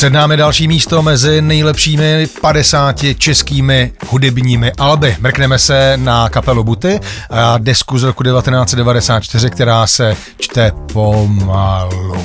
[0.00, 5.16] Před námi další místo mezi nejlepšími 50 českými hudebními alby.
[5.20, 7.00] Mrkneme se na kapelu Buty
[7.30, 12.16] a desku z roku 1994, která se čte pomalu.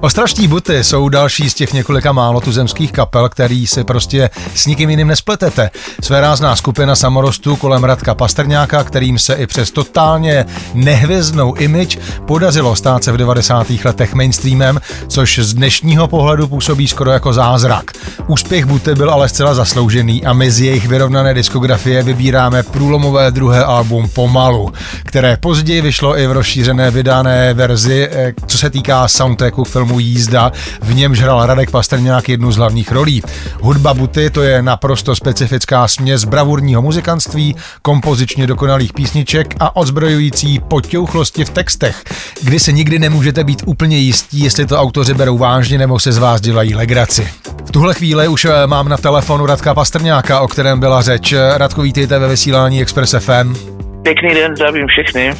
[0.00, 4.90] Ostraští Buty jsou další z těch několika málo tuzemských kapel, který si prostě s nikým
[4.90, 5.70] jiným nespletete.
[6.00, 12.76] Své rázná skupina samorostu kolem Radka Pastrňáka, kterým se i přes totálně nehvězdnou image podařilo
[12.76, 13.66] stát se v 90.
[13.84, 17.90] letech mainstreamem, což z dnešního pohledu působí skoro jako zázrak.
[18.26, 23.64] Úspěch Buty byl ale zcela zasloužený a my z jejich vyrovnané diskografie vybíráme průlomové druhé
[23.64, 24.72] album Pomalu,
[25.04, 30.52] které později vyšlo i v rozšířené vydané verzi, eh, co se týká soundtracku filmu Jízda,
[30.82, 33.22] v němž hrál Radek Pastrňák jednu z hlavních rolí.
[33.60, 41.44] Hudba Buty to je naprosto specifická směs bravurního muzikantství, kompozičně dokonalých písniček a odzbrojující potěuchlosti
[41.44, 42.04] v textech,
[42.42, 46.18] kdy se nikdy nemůžete být úplně jistí, jestli to autoři berou vážně nebo se z
[46.18, 47.22] vás dělají legraci legraci.
[47.68, 51.34] V tuhle chvíli už eh, mám na telefonu Radka Pastrňáka, o kterém byla řeč.
[51.56, 53.54] Radko, vítejte ve vysílání Express FM.
[54.02, 55.34] Pěkný den, zdravím všechny.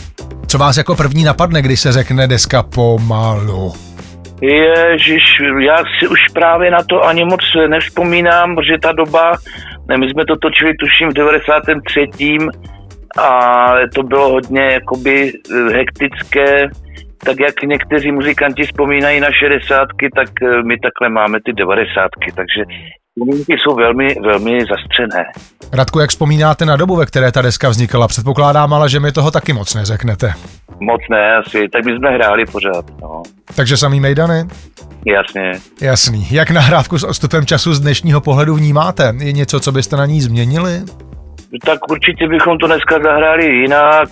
[0.47, 3.73] Co vás jako první napadne, když se řekne deska pomalu?
[4.43, 5.23] Ježiš,
[5.59, 9.33] já si už právě na to ani moc nevzpomínám, protože ta doba,
[9.89, 12.09] ne, my jsme to točili tuším v 93.
[13.19, 16.69] a to bylo hodně jakoby eh, hektické,
[17.27, 22.63] tak jak někteří muzikanti vzpomínají na šedesátky, tak eh, my takhle máme ty devadesátky, takže
[23.19, 25.25] Vzpomínky jsou velmi, velmi zastřené.
[25.73, 28.09] Radku, jak vzpomínáte na dobu, ve které ta deska vznikala?
[28.09, 30.33] Předpokládám ale, že mi toho taky moc neřeknete.
[30.81, 31.69] Moc ne, asi.
[31.69, 32.85] Tak my jsme hráli pořád.
[33.03, 33.23] No.
[33.57, 34.45] Takže samý Mejdany?
[35.07, 35.53] Jasně.
[35.83, 36.27] Jasný.
[36.31, 39.15] Jak nahrávku s odstupem času z dnešního pohledu vnímáte?
[39.19, 40.81] Je něco, co byste na ní změnili?
[41.65, 44.09] Tak určitě bychom to dneska zahráli jinak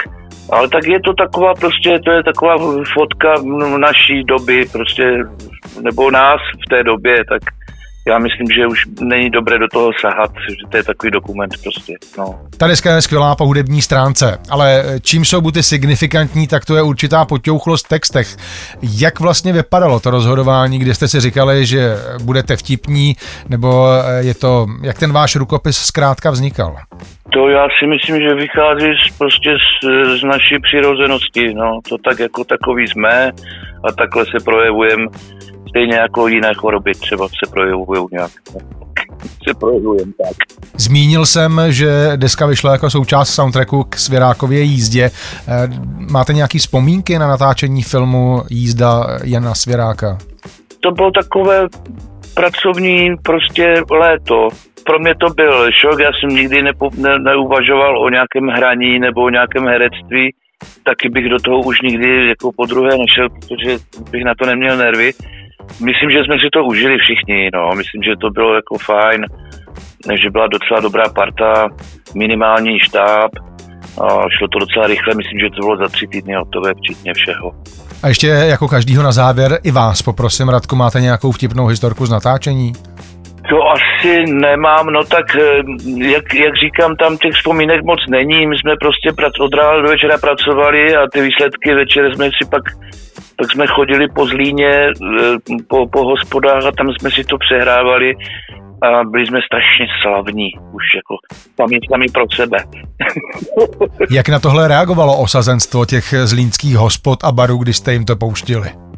[0.52, 2.54] ale tak je to taková prostě, to je taková
[2.94, 3.34] fotka
[3.78, 5.04] naší doby prostě,
[5.82, 7.42] nebo nás v té době, tak
[8.08, 11.94] já myslím, že už není dobré do toho sahat, že to je takový dokument prostě.
[12.18, 12.40] No.
[12.56, 16.82] Ta deska je skvělá po hudební stránce, ale čím jsou buty signifikantní, tak to je
[16.82, 18.36] určitá potěuchlost v textech.
[18.82, 23.16] Jak vlastně vypadalo to rozhodování, kdy jste si říkali, že budete vtipní,
[23.48, 23.86] nebo
[24.18, 26.76] je to, jak ten váš rukopis zkrátka vznikal?
[27.32, 29.86] To já si myslím, že vychází z, prostě z,
[30.20, 31.54] z naší přirozenosti.
[31.54, 31.80] No.
[31.88, 33.32] To tak jako takový jsme
[33.88, 35.06] a takhle se projevujeme
[35.68, 38.30] stejně jako jiné choroby třeba se projevují nějak.
[39.48, 40.36] se projevujem tak.
[40.76, 45.10] Zmínil jsem, že deska vyšla jako součást soundtracku k Svěrákově jízdě.
[45.48, 45.68] Eh,
[46.10, 50.18] máte nějaké vzpomínky na natáčení filmu Jízda Jana Svěráka?
[50.80, 51.68] To bylo takové
[52.34, 54.48] pracovní prostě léto
[54.90, 59.20] pro mě to byl šok, já jsem nikdy nepo, ne, neuvažoval o nějakém hraní nebo
[59.22, 60.24] o nějakém herectví,
[60.88, 63.70] taky bych do toho už nikdy jako po druhé nešel, protože
[64.10, 65.10] bych na to neměl nervy.
[65.88, 67.70] Myslím, že jsme si to užili všichni, no.
[67.80, 69.20] myslím, že to bylo jako fajn,
[70.22, 71.68] že byla docela dobrá parta,
[72.14, 73.30] minimální štáb,
[74.02, 74.06] a
[74.38, 77.52] šlo to docela rychle, myslím, že to bylo za tři týdny hotové, včetně všeho.
[78.02, 82.10] A ještě jako každýho na závěr i vás poprosím, Radku, máte nějakou vtipnou historku z
[82.10, 82.72] natáčení?
[83.50, 85.62] To asi nemám, no tak eh,
[86.14, 89.08] jak, jak říkám, tam těch vzpomínek moc není, my jsme prostě
[89.40, 92.62] od rána do večera pracovali a ty výsledky večer jsme si pak,
[93.36, 95.36] pak jsme chodili po Zlíně, eh,
[95.68, 98.14] po, po hospodách a tam jsme si to přehrávali
[98.82, 101.14] a byli jsme strašně slavní, už jako
[101.56, 102.58] paměťkami pro sebe.
[104.10, 108.89] Jak na tohle reagovalo osazenstvo těch zlínských hospod a barů, když jste jim to pouštili?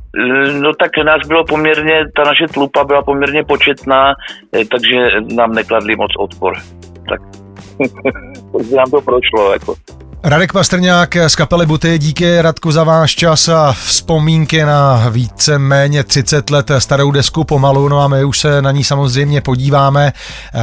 [0.60, 4.14] No tak nás bylo poměrně, ta naše tlupa byla poměrně početná,
[4.52, 4.96] eh, takže
[5.34, 6.54] nám nekladli moc odpor.
[7.08, 7.20] Tak
[8.76, 9.52] nám to prošlo.
[9.52, 9.74] Jako.
[10.24, 16.04] Radek Pastrňák z kapely Buty, díky Radku za váš čas a vzpomínky na více méně
[16.04, 20.12] 30 let starou desku pomalu, no a my už se na ní samozřejmě podíváme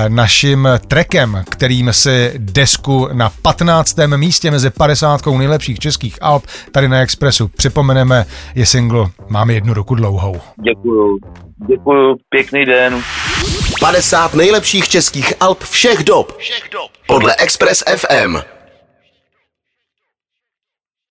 [0.07, 3.97] naším trekem, kterým si desku na 15.
[4.15, 8.25] místě mezi 50 nejlepších českých alb tady na Expressu připomeneme,
[8.55, 10.41] je single Mám jednu ruku dlouhou.
[10.63, 11.17] Děkuju,
[11.67, 13.01] děkuju, pěkný den.
[13.79, 16.37] 50 nejlepších českých alb všech dob.
[16.37, 16.91] Všech dob.
[17.07, 18.58] Podle Express FM.